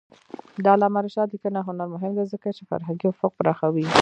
[0.63, 3.85] د علامه رشاد لیکنی هنر مهم دی ځکه چې فرهنګي افق پراخوي.